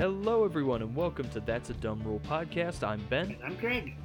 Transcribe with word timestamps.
Hello, 0.00 0.46
everyone, 0.46 0.80
and 0.80 0.96
welcome 0.96 1.28
to 1.28 1.40
That's 1.40 1.68
a 1.68 1.74
Dumb 1.74 2.02
Rule 2.02 2.22
podcast. 2.26 2.82
I'm 2.82 3.04
Ben. 3.10 3.32
And 3.32 3.44
I'm 3.44 3.56
Greg. 3.56 3.96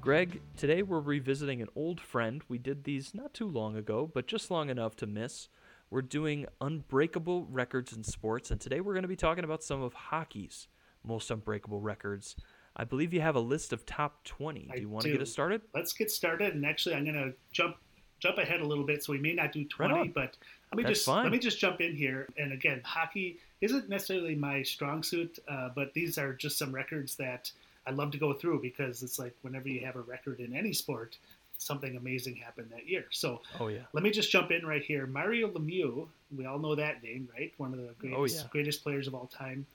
Greg, 0.00 0.42
today 0.56 0.82
we're 0.82 0.98
revisiting 0.98 1.62
an 1.62 1.68
old 1.76 2.00
friend. 2.00 2.42
We 2.48 2.58
did 2.58 2.82
these 2.82 3.14
not 3.14 3.32
too 3.32 3.46
long 3.48 3.76
ago, 3.76 4.10
but 4.12 4.26
just 4.26 4.50
long 4.50 4.68
enough 4.68 4.96
to 4.96 5.06
miss. 5.06 5.48
We're 5.90 6.02
doing 6.02 6.46
unbreakable 6.60 7.44
records 7.44 7.92
in 7.92 8.02
sports, 8.02 8.50
and 8.50 8.60
today 8.60 8.80
we're 8.80 8.94
going 8.94 9.02
to 9.02 9.08
be 9.08 9.14
talking 9.14 9.44
about 9.44 9.62
some 9.62 9.80
of 9.80 9.92
hockey's 9.92 10.66
most 11.04 11.30
unbreakable 11.30 11.80
records. 11.80 12.34
I 12.74 12.82
believe 12.82 13.14
you 13.14 13.20
have 13.20 13.36
a 13.36 13.40
list 13.40 13.72
of 13.72 13.86
top 13.86 14.24
20. 14.24 14.72
Do 14.74 14.80
you 14.80 14.88
want 14.88 15.04
to 15.04 15.12
get 15.12 15.22
us 15.22 15.30
started? 15.30 15.60
Let's 15.72 15.92
get 15.92 16.10
started. 16.10 16.56
And 16.56 16.66
actually, 16.66 16.96
I'm 16.96 17.04
going 17.04 17.14
to 17.14 17.32
jump 17.52 17.76
jump 18.20 18.38
ahead 18.38 18.60
a 18.60 18.64
little 18.66 18.84
bit, 18.84 19.04
so 19.04 19.12
we 19.12 19.18
may 19.18 19.32
not 19.34 19.52
do 19.52 19.64
20, 19.64 19.94
on. 19.94 20.08
but 20.10 20.36
let 20.72 20.76
me 20.78 20.82
That's 20.82 20.94
just 21.00 21.06
fine. 21.06 21.22
let 21.24 21.32
me 21.32 21.38
just 21.38 21.58
jump 21.58 21.80
in 21.80 21.94
here. 21.94 22.28
And 22.38 22.52
again, 22.52 22.80
hockey 22.84 23.38
isn't 23.60 23.88
necessarily 23.88 24.34
my 24.34 24.62
strong 24.62 25.02
suit, 25.02 25.38
uh, 25.48 25.70
but 25.74 25.92
these 25.94 26.18
are 26.18 26.32
just 26.32 26.58
some 26.58 26.74
records 26.74 27.16
that 27.16 27.50
I 27.86 27.90
love 27.92 28.10
to 28.12 28.18
go 28.18 28.32
through 28.32 28.62
because 28.62 29.02
it's 29.02 29.18
like 29.18 29.34
whenever 29.42 29.68
you 29.68 29.80
have 29.84 29.96
a 29.96 30.00
record 30.00 30.40
in 30.40 30.54
any 30.56 30.72
sport, 30.72 31.16
something 31.58 31.96
amazing 31.96 32.36
happened 32.36 32.68
that 32.70 32.86
year. 32.88 33.06
So 33.10 33.40
Oh, 33.60 33.68
yeah. 33.68 33.82
let 33.92 34.02
me 34.02 34.10
just 34.10 34.30
jump 34.30 34.50
in 34.50 34.66
right 34.66 34.82
here. 34.82 35.06
Mario 35.06 35.48
Lemieux, 35.48 36.06
we 36.36 36.44
all 36.46 36.58
know 36.58 36.74
that 36.74 37.02
name, 37.02 37.28
right? 37.32 37.52
One 37.58 37.72
of 37.72 37.78
the 37.78 37.94
greatest, 37.98 38.18
Oh, 38.18 38.24
yeah. 38.42 38.48
greatest 38.50 38.82
players 38.82 39.06
of 39.06 39.14
all 39.14 39.26
time. 39.28 39.66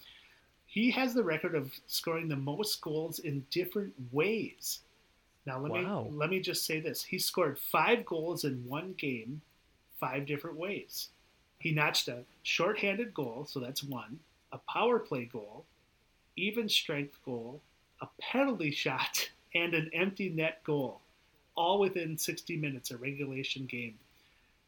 He 0.68 0.92
has 0.92 1.14
the 1.14 1.24
record 1.24 1.56
of 1.56 1.72
scoring 1.88 2.28
the 2.28 2.36
most 2.36 2.82
goals 2.82 3.20
in 3.20 3.46
different 3.50 3.94
ways. 4.12 4.80
Now 5.46 5.60
let 5.60 5.72
Wow. 5.72 6.04
me 6.04 6.12
let 6.12 6.30
me 6.30 6.40
just 6.40 6.66
say 6.66 6.80
this: 6.80 7.04
he 7.04 7.18
scored 7.18 7.58
five 7.58 8.06
goals 8.06 8.44
in 8.44 8.68
one 8.68 8.94
game, 8.94 9.42
five 10.00 10.26
different 10.26 10.58
ways. 10.58 11.10
He 11.60 11.72
notched 11.72 12.08
a 12.08 12.24
shorthanded 12.44 13.14
goal, 13.14 13.46
so 13.46 13.60
that's 13.60 13.84
one, 13.84 14.20
a 14.52 14.58
power 14.60 15.00
play 15.00 15.26
goal, 15.26 15.66
even 16.36 16.68
strength 16.70 17.18
goal, 17.26 17.62
a 18.02 18.08
penalty 18.20 18.72
shot, 18.72 19.30
and 19.56 19.74
an 19.74 19.90
empty 19.94 20.30
net 20.30 20.64
goal, 20.64 21.02
all 21.56 21.80
within 21.80 22.18
60 22.18 22.58
minutes, 22.58 22.90
a 22.92 22.98
regulation 22.98 23.66
game. 23.66 23.98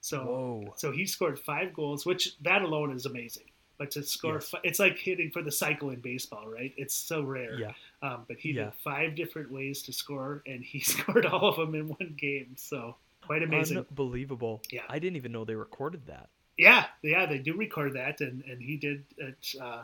So, 0.02 0.23
Whoa. 0.25 0.73
so 0.75 0.92
he 0.92 1.06
scored 1.06 1.40
five 1.40 1.73
goals, 1.73 2.06
which 2.06 2.38
that 2.42 2.62
alone 2.62 2.92
is 2.95 3.06
amazing. 3.06 3.45
But 3.80 3.90
to 3.92 4.03
score, 4.03 4.36
Yes. 4.36 4.50
fi- 4.50 4.59
it's 4.64 4.80
like 4.80 5.00
hitting 5.00 5.31
for 5.31 5.42
the 5.42 5.52
cycle 5.52 5.90
in 5.90 6.00
baseball, 6.00 6.47
right? 6.47 6.73
It's 6.78 6.94
so 6.94 7.23
rare. 7.23 7.58
Yeah. 7.59 7.73
Um, 8.04 8.26
but 8.28 8.38
he 8.38 8.52
Yeah. 8.52 8.66
did 8.66 8.73
five 8.84 9.16
different 9.16 9.50
ways 9.52 9.82
to 9.84 9.94
score, 9.94 10.44
and 10.46 10.64
he 10.64 10.80
scored 10.94 11.26
all 11.26 11.48
of 11.50 11.56
them 11.56 11.73
in 11.73 11.88
one 11.88 12.14
game. 12.18 12.54
So 12.58 12.96
quite 13.26 13.42
amazing. 13.42 13.78
Unbelievable. 13.78 14.62
Yeah. 14.70 14.82
I 14.90 15.00
didn't 15.00 15.16
even 15.16 15.32
know 15.32 15.46
they 15.46 15.56
recorded 15.56 16.06
that. 16.08 16.30
Yeah, 16.58 16.86
yeah, 17.02 17.26
they 17.26 17.40
do 17.40 17.56
record 17.56 17.94
that, 17.94 18.22
and 18.22 18.44
and 18.44 18.62
he 18.62 18.78
did 18.78 19.04
it. 19.18 19.56
Uh, 19.59 19.84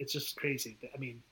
it's 0.00 0.12
just 0.12 0.34
crazy. 0.36 0.76
I 0.92 0.98
mean, 0.98 1.22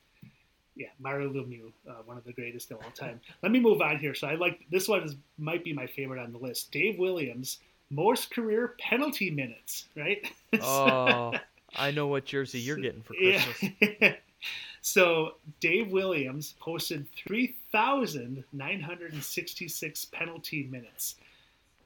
yeah, 0.77 0.89
Mario 1.01 1.33
Lemieux, 1.33 1.73
uh, 1.89 2.03
one 2.05 2.17
of 2.19 2.25
the 2.25 2.33
greatest 2.33 2.70
of 2.70 2.77
all 2.84 2.91
time. 2.95 3.20
Let 3.42 3.51
me 3.51 3.59
move 3.59 3.81
on 3.81 3.98
here. 3.98 4.14
So 4.14 4.29
I 4.29 4.34
like 4.37 4.61
this 4.70 4.87
one 4.87 5.03
is 5.03 5.17
might 5.39 5.64
be 5.64 5.73
my 5.73 5.87
favorite 5.89 6.20
on 6.23 6.33
the 6.33 6.39
list. 6.39 6.70
Dave 6.70 6.98
Williams, 7.01 7.59
most 7.91 8.31
career 8.31 8.75
penalty 8.79 9.31
minutes, 9.31 9.87
right? 9.97 10.25
Oh, 10.61 11.33
I 11.75 11.91
know 11.91 12.07
what 12.07 12.25
jersey 12.27 12.61
you're 12.61 12.77
getting 12.77 13.03
for 13.03 13.14
Christmas. 13.14 13.73
Yeah. 14.01 14.14
So 14.87 15.34
Dave 15.59 15.91
Williams 15.91 16.55
posted 16.61 17.09
3,966 17.27 20.05
penalty 20.05 20.69
minutes. 20.70 21.17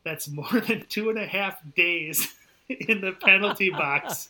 That's 0.05 0.29
more 0.29 0.61
than 0.69 0.85
two 0.87 1.09
and 1.09 1.19
a 1.19 1.27
half 1.27 1.63
days 1.75 2.29
in 2.69 3.01
the 3.01 3.13
penalty 3.13 3.71
box. 3.71 4.29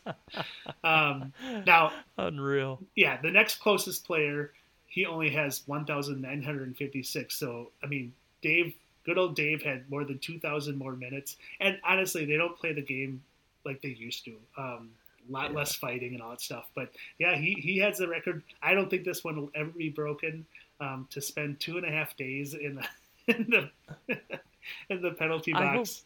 Um, 0.85 1.33
now, 1.67 1.93
Unreal. 2.17 2.79
yeah, 2.95 3.21
the 3.21 3.33
next 3.33 3.57
closest 3.57 4.07
player, 4.07 4.53
he 4.87 5.05
only 5.05 5.31
has 5.31 5.67
1,956. 5.67 7.35
So, 7.35 7.73
I 7.83 7.89
mean, 7.89 8.13
Dave, 8.41 8.73
good 9.05 9.19
old 9.19 9.35
Dave 9.35 9.64
had 9.64 9.91
more 9.91 10.05
than 10.05 10.20
2,000 10.20 10.79
more 10.79 10.95
minutes. 10.95 11.39
And 11.59 11.80
honestly, 11.83 12.25
they 12.25 12.36
don't 12.36 12.57
play 12.57 12.73
the 12.73 12.83
game 12.83 13.20
like 13.64 13.83
they 13.83 13.89
used 13.89 14.25
to. 14.27 14.36
Um, 14.57 14.91
a 15.29 15.33
lot 15.33 15.51
Yeah. 15.51 15.57
less 15.57 15.75
fighting 15.75 16.14
and 16.14 16.23
all 16.23 16.31
that 16.31 16.41
stuff. 16.41 16.70
But 16.75 16.91
yeah, 17.19 17.36
he, 17.36 17.55
he 17.55 17.79
has 17.79 17.98
the 17.98 18.08
record. 18.08 18.42
I 18.63 18.75
don't 18.75 18.89
think 18.91 19.05
this 19.05 19.25
one 19.25 19.36
will 19.36 19.51
ever 19.55 19.70
be 19.70 19.89
broken. 19.91 20.47
Um, 20.81 21.07
to 21.11 21.20
spend 21.20 21.61
two 21.61 21.77
and 21.77 21.85
a 21.86 21.91
half 21.91 22.17
days 22.17 22.55
in 22.55 22.77
the 22.77 22.86
in 23.36 23.47
the, 23.51 23.70
in 24.89 25.03
the 25.03 25.11
penalty 25.11 25.53
box. 25.53 26.05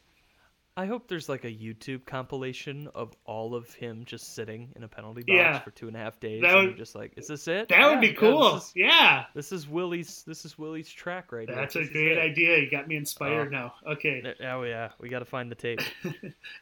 I 0.76 0.86
hope 0.86 1.06
there's 1.06 1.28
like 1.28 1.44
a 1.44 1.50
YouTube 1.52 2.04
compilation 2.04 2.88
of 2.96 3.14
all 3.24 3.54
of 3.54 3.72
him 3.74 4.02
just 4.04 4.34
sitting 4.34 4.72
in 4.74 4.82
a 4.82 4.88
penalty 4.88 5.20
box 5.20 5.28
Yeah. 5.28 5.58
for 5.60 5.70
two 5.70 5.86
and 5.86 5.96
a 5.96 6.00
half 6.00 6.18
days. 6.18 6.42
That 6.42 6.48
and 6.50 6.56
would- 6.56 6.64
you're 6.70 6.78
just 6.78 6.96
like, 6.96 7.12
is 7.16 7.28
this 7.28 7.46
it? 7.46 7.68
That 7.68 7.78
Yeah, 7.78 7.90
would 7.90 8.00
be 8.00 8.08
yeah, 8.08 8.12
cool. 8.14 8.54
this, 8.54 8.64
is, 8.64 8.72
yeah, 8.74 9.24
this 9.34 9.52
is 9.52 9.68
Willie's. 9.68 10.24
This 10.24 10.44
is 10.44 10.58
Willie's 10.58 10.90
track 10.90 11.30
right 11.30 11.48
now. 11.48 11.54
that's 11.54 11.76
a 11.76 11.84
great 11.86 12.18
idea. 12.18 12.58
You 12.58 12.68
got 12.68 12.88
me 12.88 12.96
inspired 12.96 13.48
Oh. 13.54 13.56
now. 13.56 13.74
Okay. 13.92 14.34
Oh 14.42 14.64
yeah, 14.64 14.90
we 14.98 15.08
got 15.08 15.20
to 15.20 15.24
find 15.24 15.48
the 15.48 15.54
tape. 15.54 15.80
All 16.04 16.10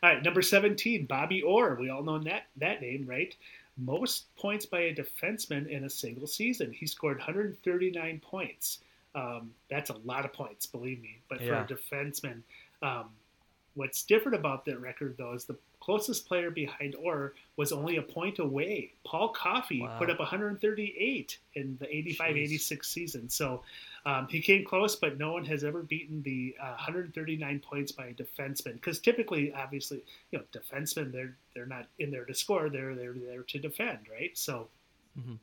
right, 0.03 0.23
number 0.23 0.43
17, 0.43 1.06
Bobby 1.06 1.41
Orr. 1.41 1.77
We 1.81 1.89
all 1.89 2.03
know 2.03 2.19
that 2.19 2.49
that 2.56 2.83
name, 2.83 3.06
right? 3.06 3.34
Most 3.79 4.27
points 4.37 4.67
by 4.67 4.81
a 4.81 4.94
defenseman 4.94 5.67
in 5.69 5.84
a 5.84 5.91
single 5.91 6.27
season. 6.27 6.71
He 6.73 6.87
scored 6.87 7.17
139 7.17 8.21
points. 8.21 8.81
Um, 9.15 9.55
that's 9.71 9.89
a 9.89 9.97
lot 10.05 10.27
of 10.27 10.34
points, 10.34 10.67
believe 10.67 11.00
me. 11.00 11.21
But 11.31 11.41
Yeah. 11.41 11.65
for 11.65 11.73
a 11.73 11.77
defenseman, 11.79 12.43
um, 12.83 13.06
what's 13.75 14.03
different 14.03 14.37
about 14.37 14.65
that 14.66 14.81
record, 14.81 15.16
though, 15.19 15.33
is 15.34 15.44
the 15.44 15.56
closest 15.81 16.27
player 16.27 16.50
behind 16.50 16.94
Orr 16.94 17.34
was 17.56 17.72
only 17.72 17.97
a 17.97 18.03
point 18.03 18.38
away. 18.38 18.93
Paul 19.05 19.31
Coffey 19.31 19.81
Wow. 19.81 19.97
put 19.99 20.10
up 20.10 20.21
138 20.21 21.38
in 21.55 21.77
the 21.81 21.97
85 21.97 22.34
Jeez. 22.37 22.38
86 22.44 22.88
season. 22.88 23.28
So 23.28 23.62
um, 24.06 24.28
he 24.28 24.41
came 24.41 24.65
close, 24.65 24.94
but 24.97 25.19
no 25.19 25.32
one 25.32 25.44
has 25.47 25.65
ever 25.65 25.82
beaten 25.82 26.22
the 26.22 26.55
uh, 26.61 26.71
139 26.75 27.61
points 27.61 27.93
by 27.93 28.06
a 28.06 28.15
defenseman. 28.15 28.75
Because 28.75 29.00
typically, 29.00 29.53
obviously, 29.53 30.03
you 30.31 30.38
know, 30.38 30.44
defensemen 30.53 31.11
they're 31.12 31.34
they're 31.55 31.66
not 31.66 31.87
in 31.99 32.11
there 32.11 32.25
to 32.25 32.34
score; 32.34 32.69
they're 32.71 32.94
they're 32.94 33.12
there 33.15 33.43
to 33.43 33.59
defend, 33.59 33.99
right? 34.11 34.37
So, 34.38 34.69
Mhm. 35.19 35.38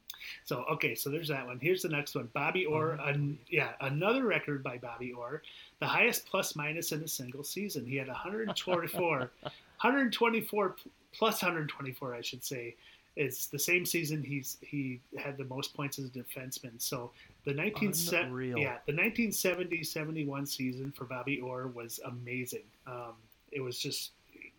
so 0.46 0.64
okay, 0.72 0.96
so 0.96 1.10
there's 1.12 1.28
that 1.28 1.46
one. 1.46 1.60
Here's 1.60 1.84
the 1.84 1.90
next 1.90 2.16
one: 2.16 2.28
Bobby 2.34 2.66
Orr. 2.66 2.98
Oh, 3.00 3.06
an, 3.06 3.38
yeah, 3.50 3.74
another 3.82 4.24
record 4.26 4.64
by 4.64 4.78
Bobby 4.80 5.12
Orr, 5.14 5.44
the 5.80 5.88
highest 5.88 6.26
plus 6.26 6.56
minus 6.56 6.92
in 6.92 7.02
a 7.04 7.08
single 7.08 7.44
season. 7.44 7.86
He 7.86 7.96
had 7.96 8.08
124, 8.08 9.20
124 9.20 10.76
plus 11.14 11.42
124, 11.42 12.16
I 12.16 12.22
should 12.22 12.44
say. 12.44 12.76
It's 13.16 13.48
the 13.48 13.60
same 13.60 13.86
season 13.86 14.24
he's 14.24 14.58
he 14.62 15.02
had 15.18 15.38
the 15.38 15.44
most 15.46 15.74
points 15.74 16.00
as 16.00 16.06
a 16.06 16.10
defenseman. 16.10 16.80
So 16.80 17.12
the 17.44 17.54
1970, 17.54 18.62
yeah, 18.62 18.78
the 18.86 18.94
1970-71 18.94 20.48
season 20.48 20.92
for 20.92 21.06
Bobby 21.06 21.40
Orr 21.42 21.68
was 21.68 22.00
amazing. 22.06 22.64
Um, 22.88 23.14
it 23.52 23.62
was 23.62 23.80
just 23.80 24.12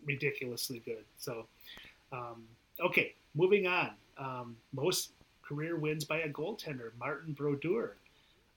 ridiculously 0.04 0.82
good. 0.84 1.04
So 1.18 1.46
um, 2.12 2.44
okay, 2.80 3.14
moving 3.34 3.66
on. 3.66 3.90
Um, 4.18 4.56
most 4.72 5.12
career 5.42 5.76
wins 5.76 6.04
by 6.04 6.18
a 6.18 6.28
goaltender, 6.28 6.90
Martin 6.98 7.32
Brodeur. 7.32 7.96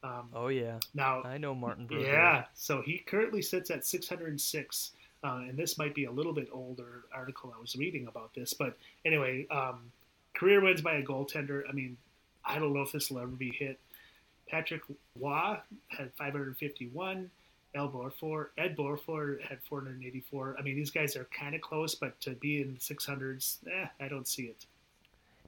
Um, 0.03 0.29
Oh 0.33 0.47
yeah, 0.49 0.79
now 0.93 1.23
I 1.23 1.37
know 1.37 1.55
Martin. 1.55 1.87
Yeah, 1.89 2.45
so 2.53 2.81
he 2.81 2.97
currently 2.99 3.41
sits 3.41 3.71
at 3.71 3.85
606, 3.85 4.91
uh, 5.23 5.27
and 5.47 5.57
this 5.57 5.77
might 5.77 5.95
be 5.95 6.05
a 6.05 6.11
little 6.11 6.33
bit 6.33 6.49
older 6.51 7.05
article 7.13 7.53
I 7.55 7.59
was 7.59 7.75
reading 7.75 8.07
about 8.07 8.33
this, 8.33 8.53
but 8.53 8.77
anyway, 9.05 9.47
um, 9.49 9.91
career 10.33 10.61
wins 10.61 10.81
by 10.81 10.95
a 10.95 11.03
goaltender. 11.03 11.63
I 11.69 11.71
mean, 11.71 11.95
I 12.43 12.59
don't 12.59 12.73
know 12.73 12.81
if 12.81 12.91
this 12.91 13.09
will 13.09 13.19
ever 13.19 13.27
be 13.27 13.51
hit. 13.51 13.79
Patrick 14.49 14.81
Roy 15.19 15.57
had 15.87 16.11
551. 16.15 17.29
Ed 17.75 17.79
Belfour, 17.79 18.49
Ed 18.57 18.77
Belfour 18.77 19.41
had 19.41 19.59
484. 19.63 20.57
I 20.59 20.61
mean, 20.61 20.75
these 20.75 20.91
guys 20.91 21.15
are 21.15 21.27
kind 21.37 21.55
of 21.55 21.61
close, 21.61 21.95
but 21.95 22.19
to 22.21 22.31
be 22.31 22.61
in 22.61 22.73
the 22.75 22.79
600s, 22.79 23.57
eh, 23.67 23.87
I 23.99 24.07
don't 24.07 24.27
see 24.27 24.43
it. 24.43 24.65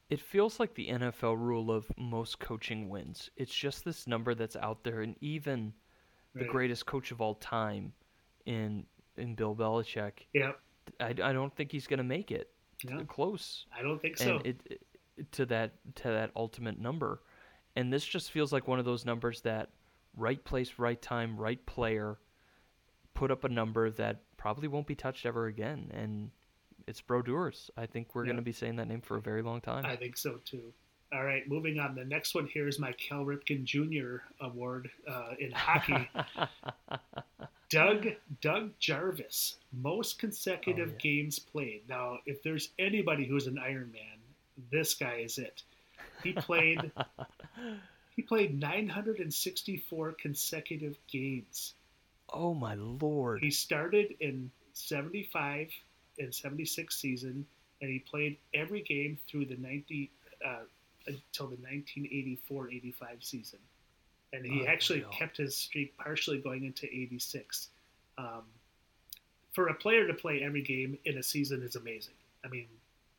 It 0.09 0.19
feels 0.19 0.59
like 0.59 0.75
the 0.75 0.87
NFL 0.87 1.37
rule 1.37 1.71
of 1.71 1.85
most 1.97 2.39
coaching 2.39 2.89
wins. 2.89 3.29
It's 3.37 3.53
just 3.53 3.83
this 3.83 4.07
number 4.07 4.35
that's 4.35 4.55
out 4.55 4.83
there, 4.83 5.01
and 5.01 5.15
even 5.19 5.73
the 6.35 6.45
greatest 6.45 6.85
coach 6.85 7.11
of 7.11 7.21
all 7.21 7.35
time, 7.35 7.93
in 8.45 8.85
in 9.17 9.35
Bill 9.35 9.55
Belichick, 9.55 10.27
Yeah, 10.33 10.51
I, 10.99 11.07
I 11.07 11.33
don't 11.33 11.55
think 11.55 11.71
he's 11.71 11.87
gonna 11.87 12.03
make 12.03 12.31
it 12.31 12.51
close. 13.07 13.65
I 13.75 13.81
don't 13.81 14.01
think 14.01 14.17
so. 14.17 14.41
it, 14.43 14.61
it 14.65 14.81
to 15.31 15.45
that 15.45 15.73
to 15.95 16.09
that 16.09 16.31
ultimate 16.35 16.79
number 16.79 17.21
and 17.75 17.91
this 17.91 18.05
just 18.05 18.31
feels 18.31 18.51
like 18.51 18.67
one 18.67 18.79
of 18.79 18.85
those 18.85 19.05
numbers 19.05 19.41
that 19.41 19.69
right 20.17 20.43
place 20.43 20.73
right 20.77 21.01
time 21.01 21.37
right 21.37 21.65
player 21.65 22.17
put 23.13 23.31
up 23.31 23.43
a 23.43 23.49
number 23.49 23.89
that 23.91 24.21
probably 24.37 24.67
won't 24.67 24.87
be 24.87 24.95
touched 24.95 25.25
ever 25.25 25.47
again 25.47 25.89
and 25.93 26.31
it's 26.87 27.01
Brodeur's. 27.01 27.69
I 27.77 27.85
think 27.85 28.13
we're 28.15 28.23
Yeah. 28.23 28.29
going 28.29 28.37
to 28.37 28.41
be 28.43 28.51
saying 28.51 28.75
that 28.77 28.87
name 28.87 29.01
for 29.01 29.17
a 29.17 29.21
very 29.21 29.41
long 29.41 29.61
time. 29.61 29.85
I 29.85 29.95
think 29.95 30.17
so 30.17 30.39
too. 30.45 30.73
All 31.13 31.23
right, 31.23 31.47
moving 31.47 31.79
on. 31.79 31.95
The 31.95 32.03
next 32.03 32.33
one 32.35 32.47
here 32.47 32.67
is 32.67 32.79
my 32.79 32.91
Cal 32.93 33.23
Ripken 33.23 33.63
Jr. 33.63 34.17
award 34.43 34.89
uh, 35.07 35.33
in 35.39 35.51
hockey. 35.51 36.09
Doug 37.69 38.07
Doug 38.41 38.71
Jarvis, 38.79 39.55
most 39.73 40.19
consecutive 40.19 40.89
Oh, 40.89 40.91
yeah. 40.91 40.97
games 40.99 41.39
played. 41.39 41.81
Now, 41.89 42.19
if 42.25 42.41
there's 42.43 42.69
anybody 42.79 43.25
who's 43.25 43.47
an 43.47 43.57
Iron 43.57 43.91
Man, 43.91 44.19
this 44.71 44.93
guy 44.93 45.15
is 45.17 45.37
it. 45.37 45.63
He 46.23 46.33
played 46.33 46.91
he 48.15 48.21
played 48.21 48.59
964 48.59 50.13
consecutive 50.13 50.97
games. 51.07 51.73
oh 52.31 52.53
my 52.53 52.75
lord. 52.75 53.41
He 53.41 53.51
started 53.51 54.15
in 54.19 54.51
75 54.73 55.69
and 56.19 56.33
76 56.33 56.95
season, 56.95 57.45
and 57.81 57.89
he 57.89 57.99
played 57.99 58.37
every 58.53 58.81
game 58.81 59.17
through 59.27 59.45
the 59.45 59.57
90 59.57 60.09
uh, 60.45 60.59
until 61.07 61.47
the 61.47 61.57
1984-85 61.57 62.93
season. 63.21 63.59
And 64.33 64.45
he 64.45 64.65
actually 64.67 64.99
Unreal. 64.99 65.11
kept 65.13 65.37
his 65.37 65.55
streak 65.55 65.95
partially 65.97 66.39
going 66.39 66.63
into 66.65 66.85
86. 66.87 67.69
Um, 68.17 68.43
for 69.53 69.67
a 69.67 69.73
player 69.73 70.07
to 70.07 70.13
play 70.13 70.41
every 70.43 70.61
game 70.61 70.97
in 71.05 71.17
a 71.17 71.23
season 71.23 71.63
is 71.63 71.75
amazing. 71.75 72.15
I 72.43 72.49
mean, 72.49 72.67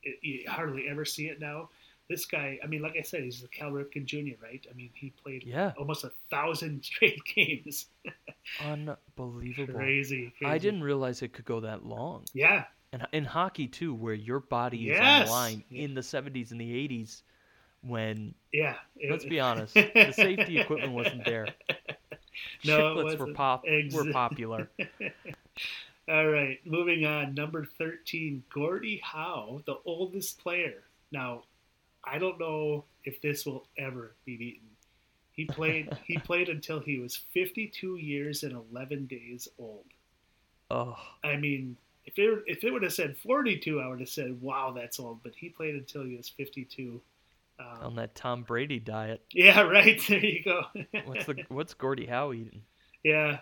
it, 0.02 0.18
you 0.22 0.44
hardly 0.50 0.88
ever 0.88 1.04
see 1.04 1.26
it 1.28 1.40
now. 1.40 1.70
This 2.08 2.24
guy, 2.26 2.58
I 2.62 2.66
mean, 2.66 2.82
like 2.82 2.96
I 2.96 3.02
said, 3.02 3.24
he's 3.24 3.40
the 3.42 3.48
Cal 3.48 3.70
Ripken 3.72 4.04
Jr., 4.04 4.40
right? 4.40 4.64
I 4.70 4.74
mean, 4.76 4.90
he 4.94 5.10
played 5.24 5.42
Yeah, 5.44 5.72
almost 5.78 6.04
a 6.04 6.12
thousand 6.30 6.84
straight 6.84 7.20
games. 7.34 7.86
unbelievable. 8.64 9.74
crazy, 9.74 10.32
crazy. 10.38 10.52
I 10.52 10.58
didn't 10.58 10.82
realize 10.82 11.22
it 11.22 11.32
could 11.32 11.44
go 11.44 11.60
that 11.60 11.84
long. 11.84 12.24
Yeah, 12.32 12.64
And 12.96 13.06
in 13.12 13.24
hockey 13.24 13.66
too, 13.66 13.94
where 13.94 14.14
your 14.14 14.40
body 14.40 14.90
is 14.90 15.00
on 15.00 15.24
the 15.26 15.30
line 15.30 15.64
in 15.70 15.94
the 15.94 16.00
70s 16.00 16.50
and 16.50 16.60
the 16.60 16.88
80s, 16.88 17.22
when 17.82 18.34
yeah. 18.52 18.76
it- 18.96 19.10
let's 19.10 19.24
be 19.24 19.40
honest, 19.40 19.74
the 19.74 20.12
safety 20.12 20.58
equipment 20.58 20.92
wasn't 20.92 21.24
there. 21.24 21.46
No, 22.64 22.78
it 22.78 23.06
Chiclets 23.06 23.18
were 23.18 23.34
pop 23.34 23.64
were 23.92 24.12
popular. 24.12 24.70
All 26.08 26.28
right, 26.28 26.60
moving 26.64 27.04
on. 27.04 27.34
Number 27.34 27.64
13, 27.64 28.44
Gordie 28.52 29.00
Howe, 29.02 29.60
the 29.66 29.78
oldest 29.84 30.38
player. 30.38 30.84
Now, 31.10 31.42
I 32.04 32.18
don't 32.18 32.38
know 32.38 32.84
if 33.04 33.20
this 33.20 33.44
will 33.44 33.66
ever 33.76 34.14
be 34.24 34.36
beaten. 34.36 34.68
He 35.32 35.44
played 35.46 35.92
he 36.06 36.18
played 36.18 36.48
until 36.48 36.80
he 36.80 36.98
was 36.98 37.16
52 37.16 37.96
years 37.96 38.42
and 38.42 38.52
11 38.52 39.06
days 39.06 39.48
old. 39.58 39.84
Oh, 40.70 40.96
I 41.22 41.36
mean, 41.36 41.76
if 42.06 42.18
it 42.18 42.42
if 42.46 42.64
it 42.64 42.70
would 42.72 42.82
have 42.82 42.92
said 42.94 43.16
42, 43.18 43.80
I 43.80 43.88
would 43.88 44.00
have 44.00 44.08
said, 44.08 44.40
"Wow, 44.40 44.72
that's 44.76 44.98
old." 45.00 45.22
But 45.22 45.34
he 45.34 45.48
played 45.48 45.74
until 45.74 46.04
he 46.04 46.16
was 46.16 46.28
52. 46.28 47.00
Um, 47.58 47.66
on 47.82 47.94
that 47.96 48.14
Tom 48.14 48.42
Brady 48.42 48.78
diet. 48.78 49.22
yeah, 49.32 49.60
right. 49.62 50.00
There 50.08 50.18
you 50.24 50.42
go. 50.44 50.62
What's 51.06 51.24
the 51.26 51.44
what's 51.48 51.74
Gordie 51.74 52.06
Howe 52.06 52.32
eating? 52.32 52.62
yeah. 53.02 53.38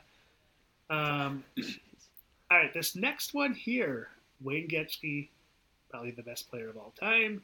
Um, 0.90 1.44
all 2.50 2.58
right, 2.58 2.72
this 2.74 2.94
next 2.94 3.34
one 3.34 3.54
here, 3.54 4.08
Wayne 4.40 4.68
Gretzky, 4.68 5.28
probably 5.90 6.10
the 6.12 6.22
best 6.22 6.50
player 6.50 6.68
of 6.68 6.76
all 6.76 6.92
time. 7.00 7.42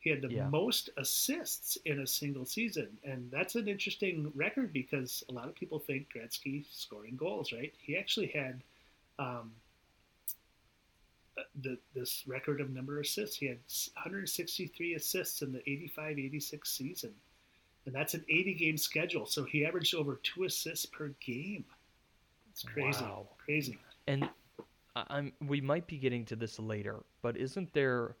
He 0.00 0.10
had 0.10 0.22
the 0.22 0.28
Yeah. 0.30 0.48
most 0.48 0.90
assists 0.96 1.76
in 1.84 2.00
a 2.00 2.06
single 2.06 2.44
season, 2.46 2.98
and 3.04 3.30
that's 3.30 3.54
an 3.54 3.68
interesting 3.68 4.32
record 4.34 4.72
because 4.72 5.22
a 5.28 5.32
lot 5.32 5.48
of 5.48 5.54
people 5.54 5.78
think 5.78 6.08
Gretzky 6.14 6.64
scoring 6.72 7.16
goals, 7.16 7.52
right? 7.52 7.72
He 7.78 7.96
actually 7.96 8.28
had 8.28 8.62
um, 9.18 9.52
the 11.62 11.78
this 11.94 12.24
record 12.26 12.60
of 12.60 12.70
number 12.70 12.98
of 12.98 13.04
assists. 13.04 13.36
He 13.36 13.46
had 13.46 13.58
163 13.94 14.94
assists 14.94 15.42
in 15.42 15.52
the 15.52 15.60
85-86 15.60 16.66
season, 16.66 17.14
and 17.86 17.94
that's 17.94 18.14
an 18.14 18.24
80 18.28 18.54
game 18.54 18.76
schedule. 18.76 19.26
So 19.26 19.44
he 19.44 19.64
averaged 19.64 19.94
over 19.94 20.20
two 20.22 20.44
assists 20.44 20.86
per 20.86 21.14
game. 21.24 21.64
It's 22.50 22.62
crazy, 22.62 23.02
Wow. 23.02 23.28
crazy. 23.44 23.78
And 24.06 24.28
I'm 24.96 25.32
we 25.46 25.60
might 25.60 25.86
be 25.86 25.98
getting 25.98 26.24
to 26.26 26.36
this 26.36 26.58
later, 26.58 27.00
but 27.22 27.36
isn't 27.36 27.72
there 27.72 28.16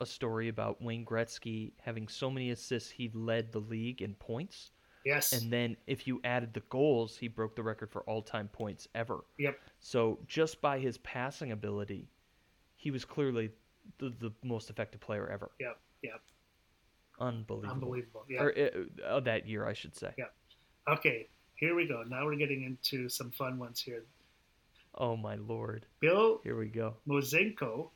a 0.00 0.06
story 0.06 0.48
about 0.48 0.80
Wayne 0.80 1.04
Gretzky 1.04 1.72
having 1.80 2.06
so 2.06 2.30
many 2.30 2.50
assists 2.50 2.88
he 2.88 3.10
led 3.12 3.50
the 3.50 3.58
league 3.58 4.00
in 4.00 4.14
points? 4.14 4.70
Yes. 5.04 5.32
And 5.32 5.52
then 5.52 5.76
if 5.86 6.06
you 6.06 6.20
added 6.24 6.52
the 6.54 6.62
goals, 6.68 7.16
he 7.16 7.28
broke 7.28 7.56
the 7.56 7.62
record 7.62 7.90
for 7.90 8.02
all-time 8.02 8.48
points 8.48 8.86
ever. 8.94 9.24
Yep. 9.38 9.58
So 9.80 10.18
just 10.26 10.60
by 10.60 10.78
his 10.78 10.98
passing 10.98 11.52
ability, 11.52 12.08
he 12.78 12.90
was 12.90 13.04
clearly 13.04 13.50
the, 13.98 14.14
the 14.20 14.32
most 14.42 14.70
effective 14.70 15.00
player 15.00 15.28
ever. 15.28 15.50
Yep. 15.60 15.78
Yep. 16.02 16.20
Unbelievable. 17.20 17.72
Unbelievable. 17.72 18.24
Yeah. 18.28 18.42
Or 18.42 18.54
uh, 19.06 19.20
that 19.20 19.46
year, 19.46 19.66
I 19.66 19.74
should 19.74 19.94
say. 19.94 20.12
Yeah. 20.16 20.26
Okay. 20.88 21.28
Here 21.56 21.74
we 21.74 21.86
go. 21.86 22.04
Now 22.08 22.24
we're 22.24 22.36
getting 22.36 22.62
into 22.62 23.08
some 23.08 23.32
fun 23.32 23.58
ones 23.58 23.80
here. 23.80 24.04
Oh 24.94 25.16
my 25.16 25.34
lord! 25.34 25.86
Bill 26.00 26.40
Here 26.42 26.56
we 26.56 26.68
go. 26.68 26.94
Mosienko, 27.06 27.90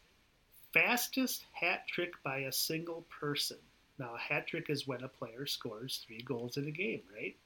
fastest 0.73 1.44
hat 1.52 1.87
trick 1.88 2.12
by 2.23 2.38
a 2.40 2.52
single 2.52 3.06
person. 3.20 3.56
Now, 3.99 4.14
a 4.14 4.19
hat 4.19 4.46
trick 4.49 4.67
is 4.69 4.87
when 4.87 5.02
a 5.02 5.08
player 5.08 5.46
scores 5.46 6.05
three 6.06 6.23
goals 6.23 6.56
in 6.56 6.67
a 6.67 6.70
game, 6.70 7.02
right? 7.14 7.37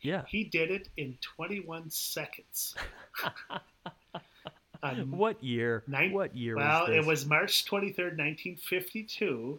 Yeah. 0.00 0.22
He 0.28 0.44
did 0.44 0.70
it 0.70 0.88
in 0.96 1.18
21 1.20 1.90
seconds. 1.90 2.74
Um, 4.82 5.10
What 5.10 5.42
year? 5.42 5.82
Nine- 5.86 6.12
what 6.12 6.36
year 6.36 6.56
well, 6.56 6.80
was 6.80 6.88
this? 6.88 7.04
it 7.04 7.06
was 7.06 7.26
March 7.26 7.64
23rd, 7.64 8.16
1952, 8.18 9.58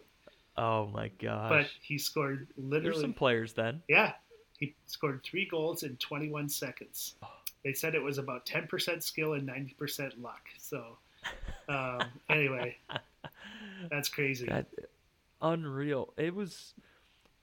Oh 0.56 0.86
my 0.88 1.08
gosh! 1.18 1.48
but 1.48 1.70
he 1.80 1.98
scored 1.98 2.48
There's 2.56 2.70
literally 2.70 3.00
some 3.00 3.12
players 3.12 3.52
then. 3.52 3.82
Yeah, 3.88 4.12
he 4.58 4.74
scored 4.86 5.22
three 5.22 5.46
goals 5.46 5.82
in 5.82 5.96
21 5.96 6.48
seconds. 6.48 7.14
Oh. 7.22 7.28
They 7.64 7.72
said 7.72 7.94
it 7.94 8.02
was 8.02 8.18
about 8.18 8.46
10% 8.46 9.02
skill 9.02 9.34
and 9.34 9.46
90% 9.46 10.22
luck. 10.22 10.40
So, 10.58 10.96
um, 11.68 12.00
anyway, 12.30 12.78
that's 13.90 14.08
crazy. 14.08 14.46
That 14.46 14.66
unreal. 15.42 16.12
It 16.16 16.34
was 16.34 16.74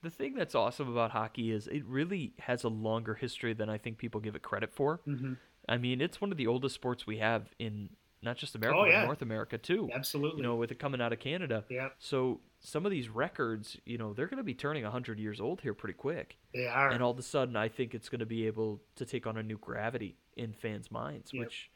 the 0.02 0.10
thing 0.10 0.34
that's 0.34 0.54
awesome 0.54 0.88
about 0.88 1.10
hockey 1.10 1.50
is 1.52 1.66
it 1.68 1.84
really 1.84 2.32
has 2.38 2.64
a 2.64 2.68
longer 2.68 3.14
history 3.14 3.52
than 3.52 3.68
I 3.68 3.78
think 3.78 3.98
people 3.98 4.20
give 4.20 4.34
it 4.34 4.42
credit 4.42 4.72
for. 4.72 5.00
hmm 5.04 5.34
I 5.68 5.76
mean, 5.76 6.00
it's 6.00 6.20
one 6.20 6.30
of 6.32 6.38
the 6.38 6.46
oldest 6.46 6.74
sports 6.74 7.06
we 7.06 7.18
have 7.18 7.46
in 7.58 7.90
not 8.22 8.36
just 8.36 8.54
America 8.56 8.78
Oh, 8.80 8.90
but. 8.90 9.04
North 9.04 9.22
America 9.22 9.58
too. 9.58 9.88
Absolutely. 9.94 10.38
You 10.38 10.42
know, 10.42 10.56
with 10.56 10.72
it 10.72 10.78
coming 10.78 11.00
out 11.00 11.12
of 11.12 11.20
Canada. 11.20 11.64
yeah, 11.68 11.90
So 11.98 12.40
some 12.60 12.84
of 12.84 12.90
these 12.90 13.08
records, 13.08 13.76
you 13.84 13.96
know, 13.96 14.12
they're 14.12 14.26
going 14.26 14.38
to 14.38 14.42
be 14.44 14.54
turning 14.54 14.82
100 14.82 15.20
years 15.20 15.40
old 15.40 15.60
here 15.60 15.72
pretty 15.74 15.94
quick. 15.94 16.36
they 16.52 16.66
are. 16.66 16.88
And 16.90 17.00
all 17.02 17.12
of 17.12 17.18
a 17.18 17.22
sudden, 17.22 17.54
I 17.54 17.68
think 17.68 17.94
it's 17.94 18.08
going 18.08 18.18
to 18.20 18.26
be 18.26 18.46
able 18.48 18.80
to 18.96 19.04
take 19.06 19.26
on 19.26 19.36
a 19.36 19.42
new 19.42 19.58
gravity 19.58 20.16
in 20.36 20.52
fans' 20.52 20.90
minds, 20.90 21.32
Yep. 21.32 21.44
which 21.44 21.70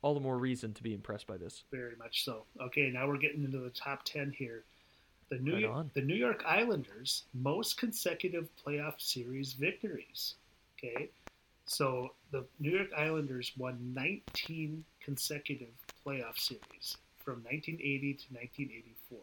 all 0.00 0.14
the 0.14 0.20
more 0.20 0.38
reason 0.38 0.72
to 0.74 0.82
be 0.84 0.94
impressed 0.94 1.26
by 1.26 1.36
this. 1.36 1.64
Very 1.72 1.96
much 1.96 2.24
so. 2.24 2.44
Okay, 2.60 2.90
now 2.90 3.08
we're 3.08 3.16
getting 3.18 3.42
into 3.42 3.58
the 3.58 3.70
top 3.70 4.04
10 4.04 4.30
here. 4.38 4.62
The 5.30 5.38
New, 5.38 5.54
Right 5.54 5.60
York, 5.62 5.74
on. 5.76 5.90
the 5.94 6.00
New 6.02 6.14
York 6.14 6.44
Islanders, 6.46 7.24
most 7.34 7.76
consecutive 7.78 8.48
playoff 8.64 9.00
series 9.00 9.54
victories. 9.54 10.36
Okay, 10.78 11.10
so 11.68 12.14
the 12.30 12.44
New 12.58 12.70
York 12.70 12.88
Islanders 12.96 13.52
won 13.56 13.92
19 13.94 14.84
consecutive 15.00 15.68
playoff 16.04 16.38
series 16.38 16.96
from 17.18 17.42
1980 17.44 18.14
to 18.14 18.24
1984. 18.34 19.18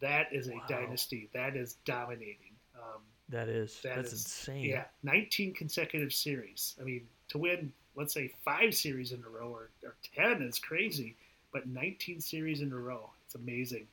That 0.00 0.32
is 0.32 0.48
a 0.48 0.54
Wow. 0.56 0.66
dynasty. 0.68 1.28
That 1.32 1.56
is 1.56 1.74
dominating. 1.84 2.54
Um, 2.74 3.02
That 3.28 3.48
is 3.48 3.80
That 3.82 3.96
that's 3.96 4.12
is- 4.12 4.24
insane. 4.24 4.64
yeah, 4.64 4.86
19 5.02 5.52
consecutive 5.52 6.12
series. 6.14 6.76
I 6.80 6.84
mean, 6.84 7.08
to 7.28 7.38
win, 7.38 7.72
let's 7.96 8.14
say 8.14 8.28
five 8.44 8.72
series 8.74 9.10
in 9.12 9.24
a 9.24 9.28
row 9.28 9.50
or, 9.52 9.70
or 9.82 9.96
10 10.14 10.42
is 10.42 10.58
crazy, 10.60 11.16
but 11.52 11.66
19 11.66 12.20
series 12.20 12.60
in 12.60 12.72
a 12.72 12.78
row, 12.78 13.10
it's 13.24 13.34
amazing. 13.34 13.88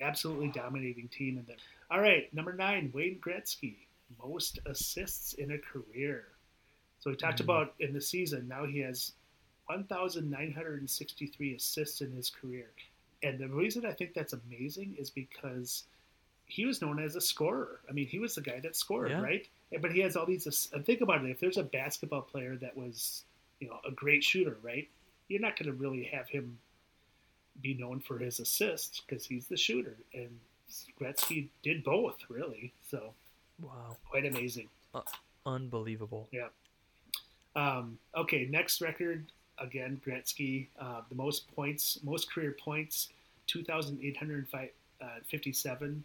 Absolutely 0.00 0.48
dominating 0.48 1.08
team 1.08 1.36
in 1.36 1.44
there. 1.44 1.56
All 1.90 2.00
right, 2.00 2.32
number 2.32 2.52
nine, 2.54 2.90
Wayne 2.92 3.18
Gretzky, 3.20 3.76
most 4.22 4.58
assists 4.64 5.34
in 5.34 5.50
a 5.50 5.58
career. 5.58 6.28
So 7.00 7.10
we 7.10 7.16
talked 7.16 7.38
Mhm. 7.38 7.44
about 7.44 7.74
in 7.78 7.92
the 7.92 8.00
season, 8.00 8.48
now 8.48 8.64
he 8.64 8.78
has 8.80 9.14
1,963 9.68 11.54
assists 11.54 12.00
in 12.00 12.10
his 12.12 12.30
career. 12.30 12.70
And 13.22 13.38
the 13.38 13.48
reason 13.48 13.84
I 13.84 13.92
think 13.92 14.14
that's 14.14 14.32
amazing 14.32 14.96
is 14.96 15.10
because 15.10 15.84
he 16.46 16.64
was 16.64 16.80
known 16.80 16.98
as 16.98 17.14
a 17.16 17.20
scorer. 17.20 17.80
I 17.88 17.92
mean, 17.92 18.06
he 18.06 18.18
was 18.18 18.34
the 18.34 18.40
guy 18.40 18.60
that 18.60 18.74
scored, 18.76 19.10
Yeah. 19.10 19.20
right? 19.20 19.46
But 19.80 19.92
he 19.92 20.00
has 20.00 20.16
all 20.16 20.24
these. 20.26 20.72
And 20.72 20.84
think 20.86 21.00
about 21.02 21.24
it: 21.24 21.30
if 21.30 21.40
there's 21.40 21.58
a 21.58 21.62
basketball 21.64 22.22
player 22.22 22.56
that 22.56 22.76
was, 22.76 23.24
you 23.60 23.68
know, 23.68 23.80
a 23.84 23.90
great 23.90 24.24
shooter, 24.24 24.56
right? 24.62 24.88
You're 25.28 25.40
not 25.40 25.56
going 25.58 25.66
to 25.66 25.74
really 25.74 26.04
have 26.04 26.28
him 26.28 26.58
be 27.60 27.74
known 27.74 28.00
for 28.00 28.18
his 28.18 28.40
assists 28.40 29.00
because 29.00 29.26
he's 29.26 29.46
the 29.48 29.56
shooter, 29.56 29.98
and 30.14 30.40
Gretzky 30.98 31.48
did 31.62 31.82
both, 31.84 32.30
really. 32.30 32.72
So 32.82 33.14
Wow. 33.58 33.96
quite 34.08 34.24
amazing. 34.24 34.70
Unbelievable. 35.44 36.28
Um, 37.56 37.98
okay, 38.16 38.46
next 38.50 38.80
record 38.80 39.26
again, 39.58 40.00
Gretzky, 40.06 40.68
uh, 40.80 41.00
the 41.08 41.14
most 41.14 41.52
points, 41.54 41.98
most 42.02 42.30
career 42.32 42.56
points, 42.62 43.08
two 43.46 43.62
thousand 43.64 44.00
eight 44.02 44.16
hundred 44.16 44.46
fifty-seven, 45.26 46.04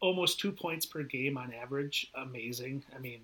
almost 0.00 0.38
two 0.40 0.52
points 0.52 0.86
per 0.86 1.02
game 1.02 1.36
on 1.36 1.52
average. 1.52 2.10
Amazing. 2.14 2.84
I 2.94 2.98
mean, 2.98 3.20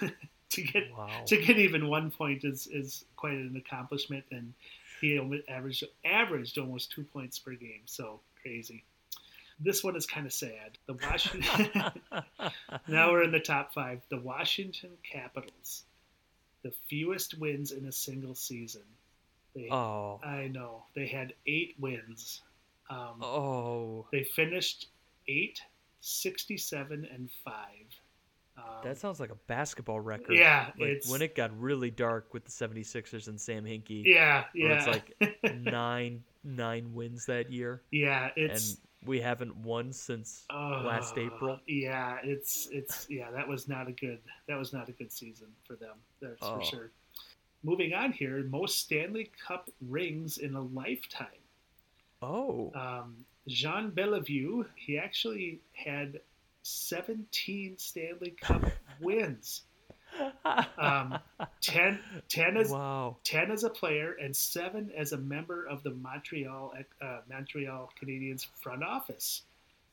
to 0.50 0.62
get 0.62 0.90
Wow. 0.96 1.22
to 1.26 1.36
get 1.42 1.58
even 1.58 1.88
one 1.88 2.10
point 2.10 2.44
is 2.44 2.66
is 2.66 3.04
quite 3.16 3.34
an 3.34 3.56
accomplishment, 3.56 4.24
and 4.30 4.52
he 5.00 5.18
averaged 5.48 5.84
averaged 6.04 6.58
almost 6.58 6.90
two 6.90 7.04
points 7.04 7.38
per 7.38 7.52
game. 7.52 7.82
So 7.84 8.20
crazy. 8.42 8.84
This 9.58 9.82
one 9.82 9.96
is 9.96 10.04
kind 10.06 10.26
of 10.26 10.32
sad. 10.34 10.76
The 10.86 10.94
Washington. 10.94 11.70
now 12.88 13.10
we're 13.10 13.22
in 13.22 13.30
the 13.32 13.40
top 13.40 13.72
five. 13.72 14.02
The 14.10 14.18
Washington 14.18 14.90
Capitals, 15.02 15.84
the 16.66 16.72
fewest 16.88 17.38
wins 17.38 17.70
in 17.70 17.86
a 17.86 17.92
single 17.92 18.34
season. 18.34 18.82
They, 19.54 19.68
oh. 19.70 20.20
I 20.24 20.48
know 20.48 20.82
they 20.96 21.06
had 21.06 21.32
eight 21.46 21.76
wins. 21.78 22.42
Um, 22.90 23.20
Oh. 23.22 24.06
They 24.10 24.24
finished 24.24 24.88
eight, 25.28 25.60
67, 26.00 27.06
and 27.12 27.30
five. 27.44 27.86
Um, 28.58 28.64
That 28.82 28.98
sounds 28.98 29.20
like 29.20 29.30
a 29.30 29.36
basketball 29.46 30.00
record. 30.00 30.36
yeah, 30.36 30.70
Like 30.78 30.88
it's 30.88 31.08
when 31.10 31.22
it 31.22 31.34
got 31.36 31.56
really 31.60 31.90
dark 31.90 32.32
with 32.34 32.44
the 32.44 32.50
76ers 32.50 33.28
and 33.28 33.40
Sam 33.40 33.64
Hinkie. 33.64 34.02
yeah, 34.04 34.44
yeah, 34.54 34.78
It's 34.78 34.86
like 34.86 35.54
nine 35.60 36.24
nine 36.42 36.94
wins 36.94 37.26
that 37.26 37.50
year. 37.52 37.82
yeah. 37.90 38.30
It's 38.36 38.78
we 39.06 39.20
haven't 39.20 39.56
won 39.56 39.92
since 39.92 40.44
last 40.50 41.16
Uh, 41.16 41.20
April. 41.22 41.60
Yeah, 41.66 42.18
it's 42.22 42.68
it's 42.72 43.08
yeah, 43.08 43.30
that 43.30 43.46
was 43.46 43.68
not 43.68 43.88
a 43.88 43.92
good 43.92 44.20
that 44.48 44.56
was 44.58 44.72
not 44.72 44.88
a 44.88 44.92
good 44.92 45.12
season 45.12 45.48
for 45.64 45.76
them. 45.76 45.96
That's 46.20 46.38
Oh. 46.42 46.58
for 46.58 46.64
sure. 46.64 46.90
Moving 47.62 47.94
on 47.94 48.12
here, 48.12 48.42
most 48.44 48.78
Stanley 48.78 49.30
Cup 49.46 49.70
rings 49.80 50.38
in 50.38 50.54
a 50.54 50.60
lifetime. 50.60 51.42
Oh. 52.22 52.72
Um, 52.74 53.24
Jean 53.48 53.90
Beliveau, 53.90 54.66
he 54.76 54.98
actually 54.98 55.60
had 55.72 56.20
17 56.62 57.78
Stanley 57.78 58.30
Cup 58.40 58.64
wins. 59.00 59.62
Um, 60.78 61.18
10, 61.60 61.98
10 62.28 62.56
as 62.56 62.70
wow. 62.70 63.16
10 63.24 63.50
as 63.50 63.64
a 63.64 63.70
player 63.70 64.16
and 64.22 64.34
7 64.34 64.90
as 64.96 65.12
a 65.12 65.16
member 65.16 65.66
of 65.66 65.82
the 65.82 65.90
Montreal 65.90 66.74
uh, 67.02 67.18
Montreal 67.28 67.90
Canadiens 68.00 68.46
front 68.60 68.84
office. 68.84 69.42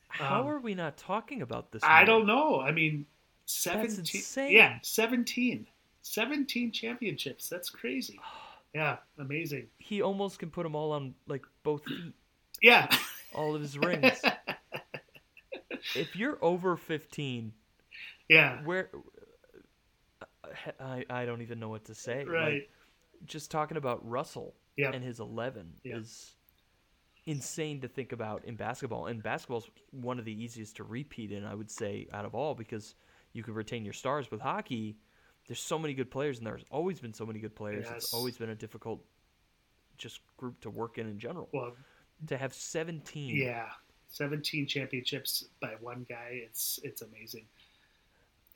How 0.08 0.42
um, 0.42 0.48
are 0.48 0.60
we 0.60 0.74
not 0.74 0.96
talking 0.96 1.42
about 1.42 1.72
this? 1.72 1.82
I 1.84 2.04
don't 2.04 2.26
know. 2.26 2.60
I 2.60 2.70
mean, 2.70 3.06
17 3.46 3.98
insane. 3.98 4.52
Yeah, 4.52 4.78
17. 4.82 5.66
17 6.02 6.72
championships. 6.72 7.48
That's 7.48 7.70
crazy. 7.70 8.18
Yeah, 8.74 8.96
amazing. 9.20 9.68
He 9.78 10.02
almost 10.02 10.40
can 10.40 10.50
put 10.50 10.64
them 10.64 10.74
all 10.74 10.90
on 10.90 11.14
like 11.28 11.46
both 11.62 11.84
feet. 11.84 12.12
Yeah. 12.60 12.88
All 13.32 13.54
of 13.54 13.62
his 13.62 13.78
rings. 13.78 14.20
if 15.94 16.16
you're 16.16 16.38
over 16.42 16.76
15, 16.76 17.52
yeah. 18.28 18.64
where 18.64 18.90
I 20.80 21.04
I 21.10 21.24
don't 21.26 21.42
even 21.42 21.58
know 21.60 21.68
what 21.68 21.84
to 21.86 21.94
say. 21.94 22.18
Like, 22.24 22.28
Right. 22.28 22.70
just 23.24 23.50
talking 23.50 23.76
about 23.76 24.06
Russell 24.08 24.54
Yep. 24.76 24.94
and 24.94 25.04
his 25.04 25.20
11 25.20 25.80
Yep. 25.84 25.98
is 25.98 26.36
insane 27.26 27.80
to 27.80 27.88
think 27.88 28.12
about 28.12 28.44
in 28.44 28.56
basketball. 28.56 29.06
And 29.06 29.22
basketball's 29.22 29.70
one 29.92 30.18
of 30.18 30.24
the 30.24 30.32
easiest 30.42 30.76
to 30.76 30.84
repeat 30.84 31.32
in, 31.32 31.44
I 31.44 31.54
would 31.54 31.70
say, 31.70 32.06
out 32.12 32.24
of 32.24 32.34
all 32.34 32.54
because 32.54 32.94
you 33.32 33.42
can 33.42 33.54
retain 33.54 33.84
your 33.84 33.94
stars. 33.94 34.30
With 34.30 34.40
hockey, 34.40 34.98
there's 35.46 35.60
so 35.60 35.78
many 35.78 35.94
good 35.94 36.10
players, 36.10 36.38
and 36.38 36.46
there's 36.46 36.64
always 36.70 37.00
been 37.00 37.14
so 37.14 37.24
many 37.24 37.38
good 37.40 37.54
players. 37.54 37.86
Yes. 37.86 37.96
It's 38.04 38.14
always 38.14 38.36
been 38.36 38.50
a 38.50 38.54
difficult 38.54 39.04
just 39.96 40.20
group 40.36 40.60
to 40.60 40.70
work 40.70 40.98
in 40.98 41.06
in 41.08 41.18
general. 41.18 41.48
Well, 41.52 41.74
to 42.26 42.36
have 42.36 42.52
17. 42.52 43.36
yeah. 43.36 43.70
17 44.08 44.66
championships 44.68 45.44
by 45.60 45.74
one 45.80 46.04
guy. 46.08 46.40
It's 46.46 46.78
it's 46.84 47.02
amazing. 47.02 47.48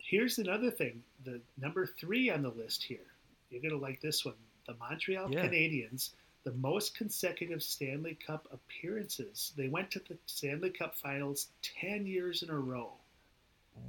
Here's 0.08 0.38
another 0.38 0.70
thing. 0.70 1.02
The 1.26 1.38
number 1.60 1.84
3 1.84 2.30
on 2.30 2.40
the 2.42 2.48
list 2.48 2.82
here. 2.82 3.04
You're 3.50 3.60
going 3.60 3.78
to 3.78 3.78
like 3.78 4.00
this 4.00 4.24
one. 4.24 4.36
The 4.66 4.74
Montreal 4.80 5.30
Yeah. 5.30 5.46
Canadiens, 5.46 6.10
the 6.44 6.52
most 6.52 6.94
consecutive 6.96 7.62
Stanley 7.62 8.16
Cup 8.26 8.48
appearances. 8.50 9.52
They 9.54 9.68
went 9.68 9.90
to 9.90 9.98
the 10.08 10.16
Stanley 10.24 10.70
Cup 10.70 10.96
Finals 10.96 11.48
10 11.62 12.06
years 12.06 12.42
in 12.42 12.48
a 12.48 12.58
row. 12.58 12.92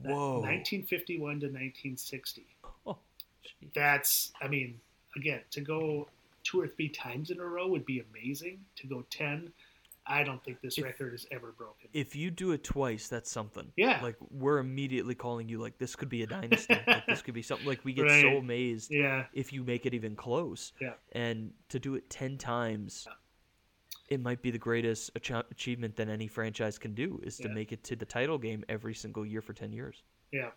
Whoa. 0.04 0.40
1951 0.42 1.20
to 1.40 1.46
1960. 1.46 2.46
Oh. 2.86 2.98
That's, 3.74 4.34
I 4.42 4.50
mean, 4.50 4.78
again, 5.16 5.40
to 5.52 5.62
go 5.62 6.10
two 6.44 6.60
or 6.60 6.68
three 6.68 6.90
times 6.90 7.32
in 7.32 7.40
a 7.40 7.46
row 7.46 7.68
would 7.68 7.86
be 7.86 8.04
amazing. 8.14 8.60
To 8.76 8.88
go 8.88 9.06
10, 9.10 9.54
I 10.10 10.24
don't 10.24 10.44
think 10.44 10.60
this 10.62 10.78
If- 10.78 10.84
record 10.84 11.14
is 11.14 11.28
ever 11.32 11.52
broken. 11.52 11.90
if 11.94 12.16
you 12.16 12.32
do 12.32 12.52
it 12.52 12.64
twice, 12.64 13.08
that's 13.08 13.30
something. 13.32 13.72
Yeah. 13.78 14.02
Like 14.02 14.16
we're 14.32 14.58
immediately 14.58 15.16
calling 15.16 15.48
you 15.48 15.60
like 15.60 15.78
this 15.78 15.96
could 15.96 16.10
be 16.10 16.24
a 16.24 16.28
dynasty. 16.28 16.78
like 16.88 17.06
this 17.06 17.22
could 17.22 17.36
be 17.36 17.42
something. 17.44 17.68
Like 17.68 17.86
we 17.86 17.94
get 17.94 18.04
Right. 18.04 18.22
so 18.22 18.38
amazed 18.38 18.92
yeah, 18.92 19.26
if 19.34 19.54
you 19.54 19.64
make 19.64 19.86
it 19.86 19.94
even 19.94 20.16
close. 20.16 20.74
Yeah. 20.82 20.94
And 21.12 21.54
to 21.70 21.80
do 21.80 21.96
it 21.96 22.10
ten 22.10 22.38
times, 22.38 23.06
yeah. 23.08 23.14
it 24.10 24.20
might 24.20 24.42
be 24.42 24.52
the 24.52 24.58
greatest 24.58 25.12
ach- 25.16 25.46
achievement 25.52 25.96
that 25.98 26.10
any 26.10 26.28
franchise 26.28 26.78
can 26.80 26.94
do 26.96 27.20
is 27.24 27.38
to 27.38 27.48
Yeah. 27.48 27.54
make 27.54 27.72
it 27.72 27.84
to 27.86 27.96
the 27.96 28.06
title 28.06 28.38
game 28.38 28.66
every 28.68 28.96
single 28.96 29.26
year 29.26 29.42
for 29.42 29.54
ten 29.54 29.72
years. 29.72 30.04
yeah. 30.32 30.52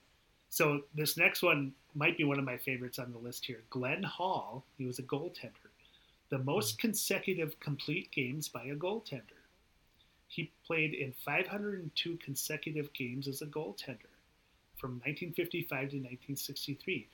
So 0.49 0.82
this 0.94 1.16
next 1.16 1.42
one 1.42 1.73
might 1.94 2.18
be 2.18 2.25
one 2.25 2.38
of 2.38 2.44
my 2.44 2.59
favorites 2.59 2.99
on 2.99 3.11
the 3.11 3.16
list 3.18 3.47
here. 3.47 3.62
Glenn 3.71 4.02
Hall, 4.02 4.66
he 4.76 4.85
was 4.85 4.99
a 4.99 5.02
goaltender. 5.02 5.71
The 6.28 6.38
most 6.38 6.73
hmm. 6.80 6.87
consecutive 6.88 7.59
complete 7.61 8.11
games 8.12 8.49
by 8.49 8.64
a 8.64 8.75
goaltender. 8.75 9.40
He 10.32 10.50
played 10.66 10.94
in 10.94 11.12
502 11.26 12.16
consecutive 12.16 12.90
games 12.94 13.28
as 13.28 13.42
a 13.42 13.46
goaltender 13.46 14.08
from 14.78 14.92
1955 15.04 15.68
to 15.68 15.96
1963. 15.96 17.06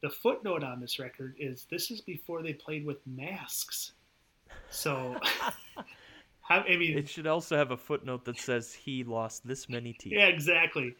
The 0.00 0.08
footnote 0.08 0.64
on 0.64 0.80
this 0.80 0.98
record 0.98 1.34
is 1.38 1.66
this 1.70 1.90
is 1.90 2.00
before 2.00 2.42
they 2.42 2.54
played 2.54 2.86
with 2.86 3.06
masks. 3.06 3.92
So, 4.70 5.14
I 6.48 6.76
mean, 6.76 6.96
It 6.96 7.06
should 7.06 7.26
also 7.26 7.54
have 7.54 7.70
a 7.70 7.76
footnote 7.76 8.24
that 8.24 8.38
says 8.38 8.72
he 8.72 9.04
lost 9.04 9.46
this 9.46 9.68
many 9.68 9.92
teeth. 9.92 10.14
yeah, 10.14 10.28
exactly. 10.28 10.96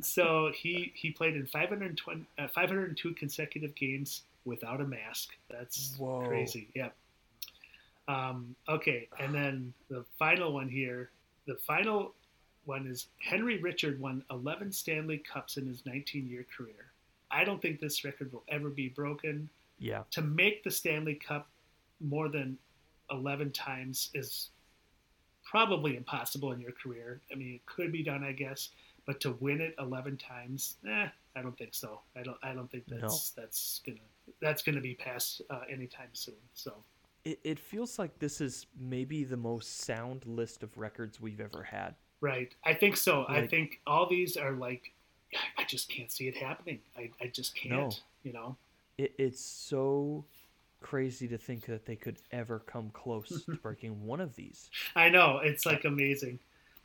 So 0.00 0.50
he 0.54 0.92
he 0.94 1.10
played 1.10 1.36
in 1.36 1.44
520, 1.46 2.24
uh, 2.38 2.48
502 2.48 3.12
consecutive 3.12 3.74
games 3.74 4.22
without 4.46 4.80
a 4.80 4.86
mask. 4.86 5.36
That's 5.50 5.94
Whoa. 5.98 6.26
crazy. 6.26 6.68
Yep. 6.74 6.94
Um, 8.08 8.54
okay, 8.68 9.08
and 9.18 9.34
then 9.34 9.72
the 9.88 10.04
final 10.18 10.52
one 10.52 10.68
here. 10.68 11.10
The 11.46 11.56
final 11.56 12.14
one 12.64 12.86
is 12.86 13.06
Henri 13.28 13.58
Richard 13.58 14.00
won 14.00 14.24
11 14.30 14.72
Stanley 14.72 15.18
Cups 15.18 15.56
in 15.56 15.66
his 15.66 15.82
19-year 15.82 16.46
career. 16.56 16.92
I 17.30 17.44
don't 17.44 17.60
think 17.60 17.80
this 17.80 18.04
record 18.04 18.32
will 18.32 18.44
ever 18.48 18.68
be 18.68 18.88
broken. 18.88 19.48
Yeah. 19.78 20.02
To 20.12 20.22
make 20.22 20.64
the 20.64 20.70
Stanley 20.70 21.14
Cup 21.14 21.48
more 22.00 22.28
than 22.28 22.58
11 23.10 23.52
times 23.52 24.10
is 24.14 24.50
probably 25.44 25.96
impossible 25.96 26.52
in 26.52 26.60
your 26.60 26.72
career. 26.72 27.20
I 27.32 27.36
mean, 27.36 27.54
it 27.54 27.66
could 27.66 27.92
be 27.92 28.02
done, 28.02 28.24
I 28.24 28.32
guess, 28.32 28.70
but 29.06 29.20
to 29.20 29.32
win 29.40 29.60
it 29.60 29.74
11 29.78 30.16
times, 30.16 30.76
eh, 30.88 31.08
I 31.36 31.42
don't 31.42 31.56
think 31.56 31.74
so. 31.74 32.00
I 32.16 32.22
don't. 32.22 32.38
I 32.42 32.54
don't 32.54 32.70
think 32.70 32.84
that's 32.88 33.30
that's 33.30 33.82
gonna 33.84 33.98
that's 34.40 34.62
gonna 34.62 34.80
be 34.80 34.94
passed 34.94 35.42
uh, 35.50 35.60
anytime 35.70 36.08
soon. 36.14 36.34
So 36.54 36.72
It, 37.26 37.40
it 37.42 37.58
feels 37.58 37.98
like 37.98 38.18
this 38.20 38.40
is 38.40 38.66
maybe 38.78 39.24
the 39.24 39.36
most 39.36 39.80
sound 39.80 40.24
list 40.26 40.62
of 40.62 40.78
records 40.78 41.20
we've 41.20 41.40
ever 41.40 41.62
had. 41.64 41.96
right, 42.20 42.54
I 42.64 42.72
think 42.72 42.96
so. 42.96 43.26
I 43.28 43.46
think 43.46 43.80
all 43.86 44.08
these 44.08 44.36
are 44.36 44.52
like, 44.52 44.92
I 45.58 45.64
just 45.64 45.88
can't 45.88 46.10
see 46.10 46.28
it 46.28 46.36
happening. 46.36 46.78
I, 46.96 47.10
I 47.20 47.26
just 47.26 47.56
can't. 47.56 47.72
No. 47.72 47.90
You 48.22 48.32
know. 48.32 48.56
It, 48.96 49.12
it's 49.18 49.40
so 49.44 50.24
crazy 50.80 51.26
to 51.28 51.36
think 51.36 51.66
that 51.66 51.84
they 51.84 51.96
could 51.96 52.18
ever 52.30 52.60
come 52.60 52.90
close 52.90 53.42
to 53.44 53.54
breaking 53.62 54.06
one 54.06 54.20
of 54.20 54.36
these. 54.36 54.70
I 54.94 55.08
know 55.08 55.40
it's 55.42 55.66
like 55.66 55.84
amazing. 55.84 56.38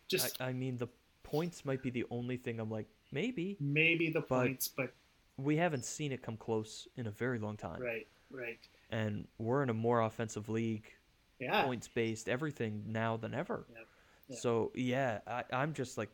Just 0.08 0.42
I, 0.42 0.48
I 0.48 0.54
mean, 0.54 0.78
the 0.78 0.88
points 1.24 1.66
might 1.66 1.84
be 1.84 1.92
the 1.92 2.06
only 2.10 2.38
thing 2.38 2.60
I'm 2.60 2.72
like, 2.72 2.88
maybe. 3.12 3.58
maybe 3.60 4.10
the 4.10 4.22
but- 4.22 4.30
points, 4.30 4.68
but 4.68 4.92
We 5.38 5.56
haven't 5.58 5.86
seen 5.86 6.12
it 6.12 6.24
come 6.24 6.36
close 6.38 6.88
in 6.98 7.06
a 7.06 7.12
very 7.12 7.38
long 7.38 7.58
time. 7.58 7.80
right, 7.80 8.08
right. 8.32 8.60
And 8.92 9.28
we're 9.38 9.64
in 9.64 9.70
a 9.70 9.74
more 9.74 10.02
offensive 10.02 10.50
league, 10.50 10.86
Yeah. 11.40 11.64
points 11.64 11.88
based, 11.88 12.28
everything 12.28 12.84
now 12.88 13.18
than 13.18 13.34
ever. 13.34 13.66
Yep. 13.70 13.88
Yeah. 14.30 14.36
So, 14.38 14.72
yeah, 14.76 15.20
I, 15.26 15.44
I'm 15.54 15.74
just 15.74 15.98
like, 15.98 16.10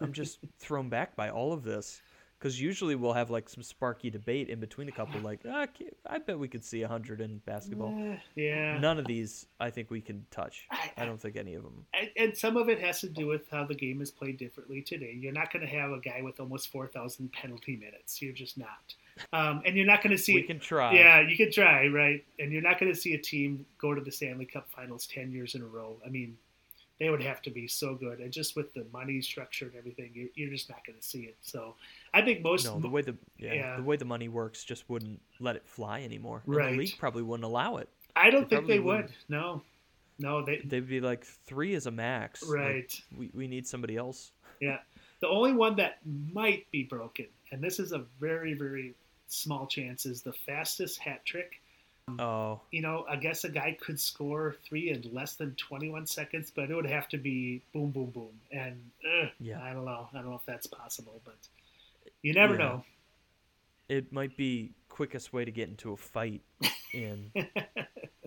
I'm 0.00 0.12
just 0.12 0.38
thrown 0.58 0.88
back 0.88 1.16
by 1.16 1.30
all 1.30 1.52
of 1.52 1.62
this. 1.64 2.00
Because 2.38 2.60
usually 2.60 2.94
we'll 2.94 3.14
have 3.14 3.30
like 3.30 3.48
some 3.48 3.62
sparky 3.62 4.10
debate 4.10 4.50
in 4.50 4.60
between 4.60 4.88
a 4.88 4.92
couple, 4.92 5.18
like, 5.22 5.40
ah, 5.48 5.66
I 6.06 6.18
bet 6.18 6.38
we 6.38 6.46
could 6.48 6.62
see 6.64 6.82
100 6.82 7.22
in 7.22 7.38
basketball. 7.46 7.94
Eh, 7.98 8.18
yeah. 8.34 8.78
None 8.78 8.98
of 8.98 9.06
these 9.06 9.46
I 9.60 9.70
think 9.70 9.90
we 9.90 10.02
can 10.02 10.26
touch. 10.30 10.66
I- 10.70 10.92
I 10.98 11.06
don't 11.06 11.18
think 11.18 11.36
any 11.36 11.54
of 11.54 11.62
them. 11.62 11.86
And- 11.94 12.10
and 12.16 12.36
some 12.36 12.58
of 12.58 12.68
it 12.68 12.80
has 12.80 13.00
to 13.00 13.08
do 13.08 13.26
with 13.26 13.48
how 13.48 13.64
the 13.64 13.74
game 13.74 14.02
is 14.02 14.10
played 14.10 14.36
differently 14.36 14.82
today. 14.82 15.12
You're 15.18 15.32
not 15.32 15.50
going 15.54 15.64
to 15.64 15.72
have 15.72 15.92
a 15.92 16.00
guy 16.00 16.20
with 16.22 16.38
almost 16.38 16.70
4,000 16.70 17.32
penalty 17.32 17.76
minutes. 17.76 18.20
You're 18.20 18.34
just 18.34 18.58
not. 18.58 18.94
Um, 19.32 19.62
and 19.64 19.76
you're 19.76 19.86
not 19.86 20.02
going 20.02 20.16
to 20.16 20.22
see. 20.22 20.34
We 20.34 20.42
can 20.42 20.58
try. 20.58 20.92
Yeah, 20.94 21.20
you 21.20 21.36
can 21.36 21.50
try, 21.52 21.86
right? 21.88 22.24
And 22.38 22.52
you're 22.52 22.62
not 22.62 22.78
going 22.80 22.92
to 22.92 22.98
see 22.98 23.14
a 23.14 23.18
team 23.18 23.64
go 23.78 23.94
to 23.94 24.00
the 24.00 24.10
Stanley 24.10 24.44
Cup 24.46 24.68
Finals 24.70 25.06
10 25.06 25.30
years 25.32 25.54
in 25.54 25.62
a 25.62 25.66
row. 25.66 25.96
I 26.04 26.08
mean, 26.08 26.36
they 26.98 27.10
would 27.10 27.22
have 27.22 27.42
to 27.42 27.50
be 27.50 27.66
so 27.68 27.94
good. 27.94 28.20
And 28.20 28.32
just 28.32 28.56
with 28.56 28.72
the 28.74 28.86
money 28.92 29.20
structure 29.20 29.66
and 29.66 29.74
everything, 29.76 30.10
you're, 30.14 30.28
you're 30.34 30.50
just 30.50 30.68
not 30.68 30.84
going 30.86 30.98
to 30.98 31.04
see 31.04 31.22
it. 31.22 31.36
So 31.42 31.74
I 32.12 32.22
think 32.22 32.42
most. 32.42 32.64
No, 32.66 32.78
the 32.80 32.88
way 32.88 33.02
the 33.02 33.16
yeah, 33.38 33.52
Yeah. 33.54 33.76
the 33.76 33.82
way 33.82 33.96
the 33.96 34.04
money 34.04 34.28
works 34.28 34.64
just 34.64 34.88
wouldn't 34.88 35.20
let 35.40 35.56
it 35.56 35.66
fly 35.66 36.02
anymore. 36.02 36.42
And 36.46 36.54
Right. 36.56 36.72
the 36.72 36.78
league 36.78 36.98
probably 36.98 37.22
wouldn't 37.22 37.44
allow 37.44 37.76
it. 37.78 37.88
I 38.16 38.30
don't 38.30 38.48
they 38.48 38.56
think 38.56 38.68
they 38.68 38.78
would. 38.80 38.96
wouldn't. 38.96 39.12
No. 39.28 39.62
No, 40.20 40.44
they 40.44 40.60
They'd 40.64 40.88
be 40.88 41.00
like 41.00 41.24
three 41.24 41.74
is 41.74 41.86
a 41.86 41.90
max. 41.90 42.42
Like, 42.48 42.58
right. 42.58 43.02
we 43.16 43.30
we 43.34 43.48
need 43.48 43.66
somebody 43.66 43.96
else. 43.96 44.30
Yeah. 44.60 44.78
The 45.20 45.26
only 45.28 45.52
one 45.52 45.74
that 45.76 45.98
might 46.32 46.70
be 46.70 46.84
broken, 46.84 47.26
and 47.50 47.60
this 47.62 47.80
is 47.80 47.90
a 47.92 48.04
very, 48.20 48.54
very 48.54 48.94
small 49.28 49.66
chances. 49.66 50.22
the 50.22 50.32
fastest 50.32 50.98
hat 50.98 51.24
trick. 51.24 51.60
Oh, 52.18 52.60
You 52.70 52.82
know, 52.82 53.06
I 53.08 53.16
guess 53.16 53.44
a 53.44 53.48
guy 53.48 53.76
could 53.80 53.98
score 53.98 54.56
three 54.68 54.90
in 54.90 55.02
less 55.14 55.36
than 55.36 55.54
21 55.54 56.06
seconds, 56.06 56.52
but 56.54 56.70
it 56.70 56.74
would 56.74 56.84
have 56.90 57.08
to 57.08 57.16
be 57.18 57.62
boom, 57.72 57.90
boom, 57.92 58.10
boom. 58.10 58.38
And 58.52 58.78
ugh, 59.22 59.30
Yeah. 59.40 59.62
I 59.62 59.72
don't 59.72 59.86
know. 59.86 60.08
I 60.12 60.16
don't 60.18 60.26
know 60.28 60.36
if 60.36 60.44
that's 60.44 60.66
possible, 60.66 61.22
but 61.24 61.38
you 62.22 62.34
never 62.34 62.54
Yeah. 62.54 62.58
know. 62.58 62.84
it 63.88 64.12
might 64.12 64.36
be 64.36 64.72
quickest 64.88 65.32
way 65.32 65.44
to 65.44 65.50
get 65.50 65.68
into 65.68 65.92
a 65.92 65.96
fight 65.96 66.42
in 66.94 67.30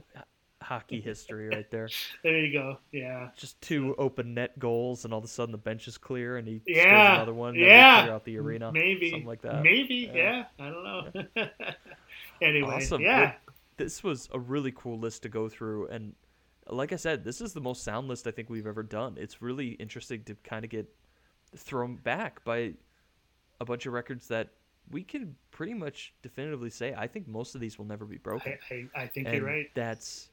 hockey 0.68 1.00
history 1.00 1.48
right 1.48 1.70
there. 1.72 1.88
There 2.24 2.38
you 2.38 2.52
go. 2.52 2.78
Yeah. 2.92 3.30
Just 3.38 3.60
two 3.62 3.96
open 3.98 4.34
net 4.34 4.58
goals, 4.60 5.06
and 5.06 5.14
all 5.14 5.20
of 5.20 5.24
a 5.26 5.28
sudden 5.30 5.52
the 5.54 5.58
bench 5.58 5.88
is 5.88 5.98
clear, 5.98 6.38
and 6.38 6.48
he 6.48 6.60
scores 6.60 6.78
Yeah. 6.78 7.16
another 7.16 7.34
one. 7.34 7.50
And 7.50 7.58
then 7.64 7.70
they 7.70 7.76
Yeah. 7.76 8.02
clear 8.04 8.14
out 8.16 8.26
the 8.26 8.38
arena. 8.38 8.72
Maybe. 8.72 9.12
something 9.12 9.28
like 9.28 9.42
that. 9.44 9.64
Maybe. 9.64 10.12
Yeah. 10.14 10.46
Yeah. 10.60 10.66
I 10.66 10.70
don't 10.70 10.84
know. 11.36 11.48
anyway. 12.42 12.76
Awesome. 12.76 13.02
Yeah. 13.02 13.20
Well, 13.22 13.34
this 13.78 14.04
was 14.04 14.28
a 14.34 14.40
really 14.40 14.74
cool 14.76 15.00
list 15.00 15.24
to 15.24 15.30
go 15.30 15.48
through, 15.50 15.88
and 15.88 16.14
like 16.70 16.92
I 16.92 16.98
said, 16.98 17.24
this 17.24 17.40
is 17.40 17.54
the 17.54 17.62
most 17.62 17.84
sound 17.84 18.08
list 18.10 18.28
I 18.28 18.32
think 18.32 18.50
we've 18.50 18.68
ever 18.68 18.84
done. 18.84 19.16
It's 19.18 19.42
really 19.42 19.70
interesting 19.74 20.24
to 20.26 20.36
kind 20.44 20.66
of 20.66 20.70
get 20.72 20.88
thrown 21.56 21.96
back 21.96 22.44
by 22.44 22.74
a 23.62 23.66
bunch 23.66 23.86
of 23.86 23.94
records 23.94 24.28
that 24.28 24.50
we 24.92 25.04
can 25.04 25.36
pretty 25.52 25.74
much 25.74 26.14
definitively 26.22 26.70
say 26.70 26.94
I 26.98 27.08
think 27.08 27.28
most 27.28 27.56
of 27.56 27.62
these 27.62 27.78
will 27.78 27.86
never 27.86 28.06
be 28.06 28.18
broken. 28.18 28.58
I, 28.70 28.88
I, 28.96 29.04
I 29.04 29.08
think 29.08 29.28
and 29.28 29.38
you're 29.38 29.46
right. 29.46 29.68
That's 29.76 30.30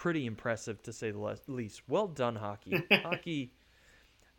pretty 0.00 0.24
impressive 0.24 0.82
to 0.82 0.94
say 0.94 1.10
the 1.10 1.36
least. 1.46 1.82
Well 1.86 2.06
done, 2.08 2.34
hockey. 2.34 2.82
hockey, 3.02 3.52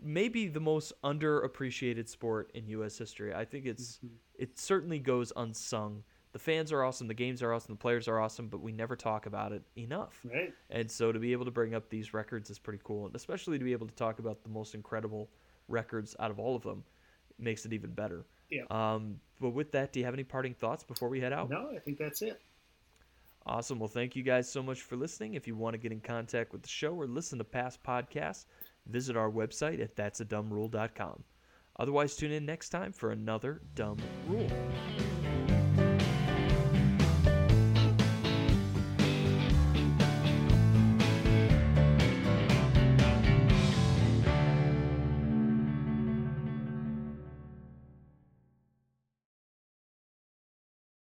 maybe 0.01 0.47
the 0.47 0.59
most 0.59 0.91
underappreciated 1.03 2.09
sport 2.09 2.49
in 2.55 2.67
U.S. 2.69 2.97
history. 2.97 3.31
I 3.31 3.45
think 3.45 3.67
it's 3.67 3.97
Mm-hmm. 3.97 4.15
it 4.39 4.57
certainly 4.57 4.97
goes 4.97 5.31
unsung. 5.35 6.03
The 6.31 6.39
fans 6.39 6.71
are 6.71 6.83
awesome, 6.83 7.07
the 7.07 7.13
games 7.13 7.43
are 7.43 7.53
awesome, 7.53 7.75
the 7.75 7.79
players 7.79 8.07
are 8.07 8.19
awesome, 8.19 8.47
but 8.47 8.59
we 8.61 8.71
never 8.71 8.95
talk 8.95 9.27
about 9.27 9.51
it 9.51 9.61
enough. 9.77 10.19
Right. 10.23 10.51
And 10.71 10.89
so 10.89 11.11
to 11.11 11.19
be 11.19 11.31
able 11.31 11.45
to 11.45 11.51
bring 11.51 11.75
up 11.75 11.89
these 11.89 12.11
records 12.11 12.49
is 12.49 12.57
pretty 12.57 12.79
cool, 12.83 13.05
and 13.05 13.15
especially 13.15 13.59
to 13.59 13.63
be 13.63 13.73
able 13.73 13.85
to 13.87 13.93
talk 13.93 14.17
about 14.17 14.41
the 14.41 14.49
most 14.49 14.73
incredible 14.73 15.29
records 15.67 16.15
out 16.19 16.31
of 16.31 16.39
all 16.39 16.55
of 16.55 16.63
them 16.63 16.83
makes 17.37 17.65
it 17.65 17.73
even 17.73 17.91
better. 17.91 18.25
Yeah. 18.49 18.63
Um, 18.71 19.19
but 19.39 19.51
with 19.51 19.71
that, 19.73 19.93
do 19.93 19.99
you 19.99 20.05
have 20.05 20.15
any 20.15 20.23
parting 20.23 20.55
thoughts 20.55 20.83
before 20.83 21.09
we 21.09 21.19
head 21.19 21.33
out? 21.33 21.49
No, 21.51 21.69
I 21.75 21.79
think 21.79 21.99
that's 21.99 22.21
it. 22.23 22.41
Awesome. 23.45 23.79
Well, 23.79 23.87
thank 23.87 24.15
you 24.15 24.23
guys 24.23 24.51
so 24.51 24.61
much 24.61 24.81
for 24.81 24.95
listening. 24.95 25.33
If 25.33 25.47
you 25.47 25.55
want 25.55 25.73
to 25.73 25.79
get 25.79 25.91
in 25.91 25.99
contact 25.99 26.51
with 26.51 26.61
the 26.61 26.69
show 26.69 26.93
or 26.93 27.07
listen 27.07 27.39
to 27.39 27.43
past 27.43 27.81
podcasts, 27.83 28.45
visit 28.87 29.17
our 29.17 29.31
website 29.31 29.81
at 29.81 29.95
that'sadumbRule.com. 29.95 31.23
Otherwise, 31.79 32.15
tune 32.15 32.31
in 32.31 32.45
next 32.45 32.69
time 32.69 32.91
for 32.91 33.11
another 33.11 33.61
dumb 33.73 33.97
rule. 34.27 34.49